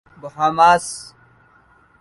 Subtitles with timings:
[0.21, 0.85] Bahamas